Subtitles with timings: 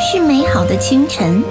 [0.00, 1.42] 是美好的清晨，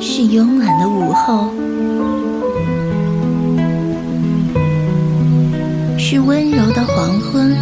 [0.00, 1.48] 是慵懒的午后，
[5.98, 7.56] 是温柔的黄昏，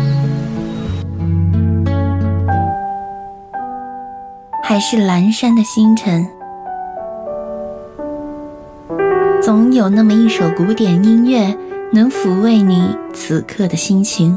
[4.63, 6.27] 还是阑珊的星辰？
[9.41, 11.57] 总有那么一首古典音乐，
[11.95, 14.37] 能抚慰你此刻的心情。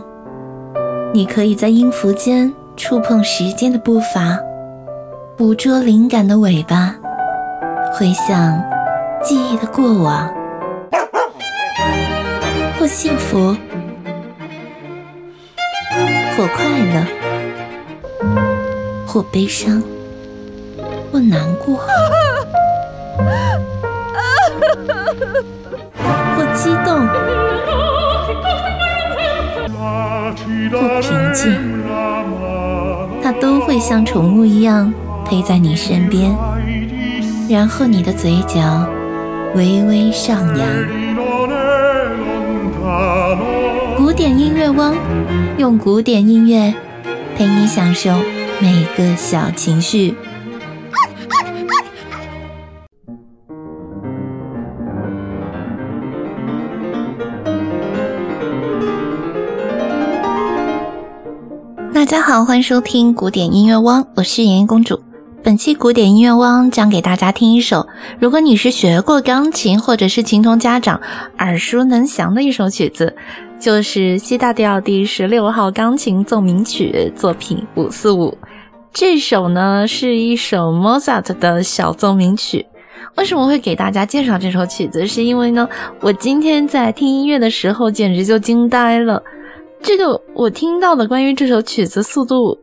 [1.12, 4.38] 你可以在音符间触碰时间的步伐，
[5.36, 6.96] 捕捉灵感的尾巴，
[7.94, 8.64] 回想
[9.24, 10.32] 记忆的过往，
[12.80, 13.56] 或幸福，
[16.38, 16.64] 或快
[16.94, 17.08] 乐，
[19.08, 19.82] 或悲伤，
[21.12, 21.80] 或难过。
[30.80, 31.52] 不平静，
[33.24, 34.94] 它都会像宠物一样
[35.26, 36.36] 陪在你身边，
[37.50, 38.88] 然后你的嘴角
[39.56, 40.68] 微微上扬。
[43.98, 44.96] 古典音乐汪，
[45.58, 46.74] 用古典音乐
[47.36, 48.12] 陪你享受
[48.60, 50.14] 每个小情绪。
[62.08, 64.98] 大家好，欢迎收听古典音乐汪，我是妍妍公主。
[65.44, 67.86] 本期古典音乐汪将给大家听一首，
[68.18, 71.02] 如果你是学过钢琴或者是琴童家长，
[71.40, 73.14] 耳熟能详的一首曲子，
[73.60, 78.38] 就是 C 大调第十六号钢琴奏鸣曲作品五四五。
[78.94, 82.66] 这首呢是一首 Mozart 的小奏鸣曲。
[83.18, 85.06] 为什么会给大家介绍这首曲子？
[85.06, 85.68] 是因为呢，
[86.00, 89.22] 我今天在听音乐的时候简直就惊呆了。
[89.82, 92.58] 这个我听到的关于这首曲子速度，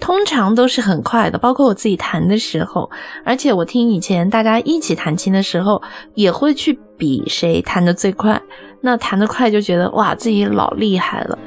[0.00, 2.90] 通常都是很快的，包括我自己弹的时候，
[3.24, 5.80] 而且我听以前大家一起弹琴的时候，
[6.14, 8.40] 也会去比谁弹的最快。
[8.80, 11.38] 那弹得快就觉得哇，自己老厉害了。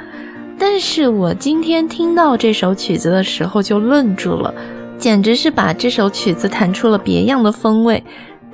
[0.58, 4.53] 但是我今天听到这首曲子的时候就愣住了，
[4.97, 8.03] 简直是把这首曲子弹出了别样的风味。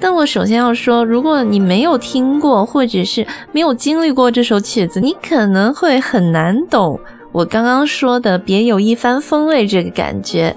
[0.04, 7.00] 但我首先要说，如果你没有听过，或者是没有经历过这首曲子，你可能会很难懂
[7.32, 10.54] 我刚刚说的别有一番风味这个感觉。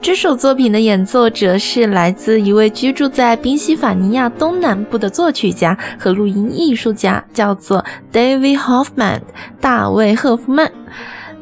[0.00, 9.22] 这首作品的演奏者是来自一位居住在宾夕法尼亚东南部的作曲家和录音艺术家，叫做 David Hoffman，
[9.60, 10.70] 大卫·赫夫曼。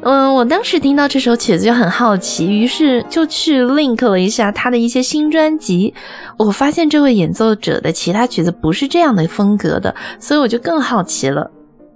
[0.09, 5.93] 嗯，我当时听到这首曲子就很好奇，于是就去 link 了一下他的一些新专辑。
[6.37, 11.51] 我发现这位演奏者的其他曲子不是这样的风格的，所以我就更好奇了。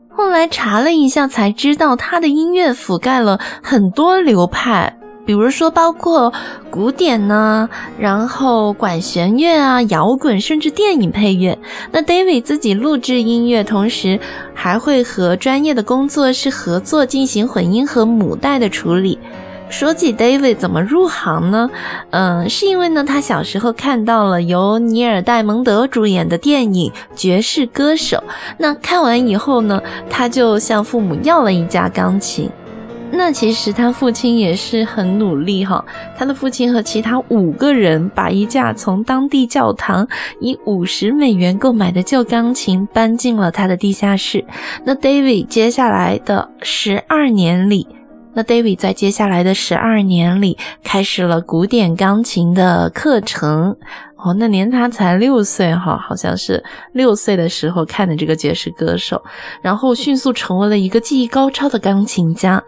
[0.10, 4.98] 后来查了一下，才知道他的音乐覆盖了很多流派。
[5.26, 6.32] 比如说，包括
[6.70, 11.58] 古典呢，然后管弦乐啊、摇滚，甚至电影配乐。
[11.92, 14.20] 那 David 自己录制音乐，同时
[14.54, 19.20] 还会和专业的工作室合作进行混音和母带的处理。
[19.70, 21.70] 说起 David 怎么入行呢？
[22.10, 28.18] 嗯，是因为呢，他小时候看到了由尼尔戴蒙德主演的电影《爵士歌手》，
[28.58, 32.50] 那看完以后呢，他就向父母要了一架钢琴。
[33.14, 35.84] 那其实他父亲也是很努力哈，
[36.18, 40.08] 他的父亲和其他五个人把一架从当地教堂
[40.40, 44.44] 以五十美元购买的旧钢琴搬进了他的地下室。
[44.86, 47.88] 那 David 接下来的十二年里，
[48.34, 53.76] 那 David 在接下来的十二年里开始了古典钢琴的课程。
[54.24, 59.22] 哦，那年他才六岁哈，好像是六岁的时候看的这个爵士歌手，
[59.62, 62.64] 然后迅速成为了一个技艺高超的钢琴家。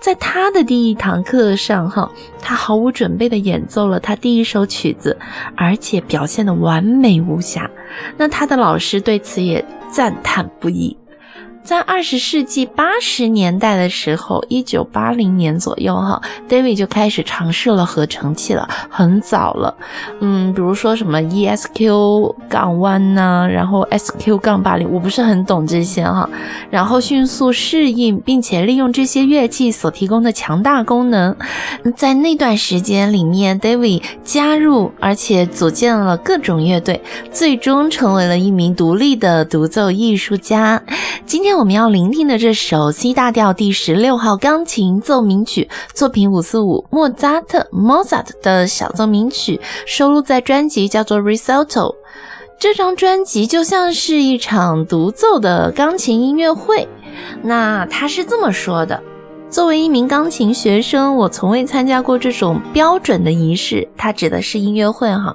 [0.00, 2.08] 在他的第一堂课上，哈，
[2.40, 5.16] 他毫无准备的演奏了他第一首曲子，
[5.56, 7.68] 而且表现的完美无瑕。
[8.16, 10.96] 那他的老师对此也赞叹不已。
[11.68, 19.76] 在二十世纪八十年代的时候，一九八零年左右，哈，David 就开始尝试了合成器了，很早了。
[20.20, 26.26] 嗯，比如说什么 ESQ 杠 one 呐，然后 SQ 杠八零，我不是很懂这些哈。
[26.70, 31.36] 然后迅速适应，并且利用这些乐器所提供的强大功能，
[31.94, 40.82] 在那段时间里面，David 加入而且组建了各种乐队，最终成为了一名独立的独奏艺术家。
[41.26, 41.57] 今天。
[41.58, 51.66] 我们要聆听的这首 C 大调第十六号钢琴奏鸣曲作品五四五，莫扎特 （Mozart） 的小奏鸣曲，收录在专辑叫做《risotto》。
[52.60, 56.86] 这张专辑就像是一场独奏的钢琴音乐会。
[57.42, 59.02] 那他是这么说的。
[59.50, 63.88] 作为一名钢琴学生，我从未参加过这种标准的仪式。
[63.96, 65.34] 它指的是音乐会哈。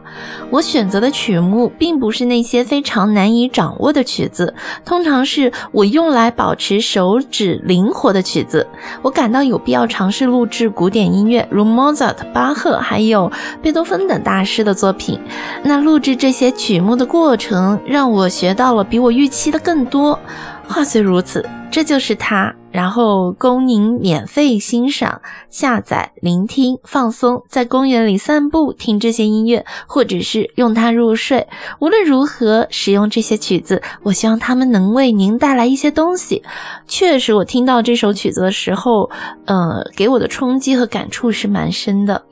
[0.51, 4.53] 我选择的曲目并不是那些非常难以掌握的曲子，
[4.85, 8.67] 通常是我用来保持手指灵活的曲子。
[9.01, 13.31] 我感到有必要尝试录制古典音乐，如 Mozart、巴赫还有
[13.63, 15.19] 贝多芬等大师的作品。
[15.63, 20.19] 那录制这些曲目的过程，让我学到了比我预期的更多。
[20.67, 22.53] 话虽如此，这就是它。
[22.73, 31.47] 然后供您免费欣赏、下载、聆听、放松，在公园里散步，听这些音乐，或者是用它入睡。
[31.79, 36.41] 无论如何使用这些曲子，我希望它们能为您带来一些东西。
[36.87, 39.09] 确实，我听到这首曲子的时候，
[39.45, 42.25] 呃，给我的冲击和感触是蛮深的。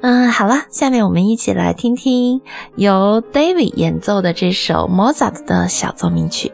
[0.00, 2.40] 嗯，好了，下面我们一起来听听
[2.76, 6.50] 由 David 演奏的这首 Mozart 的小奏鸣曲。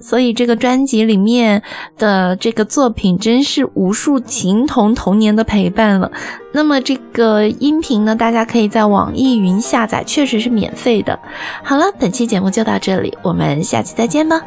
[0.00, 1.62] 所以这个专辑里面
[1.98, 6.10] 的这个作品真是无数情童童年的陪伴了。
[6.52, 11.18] 那么这个音频呢，大家可以在网易云下载，确实是免费的。
[11.62, 14.40] 好了，本期节目就到这里，我们下期再见吧。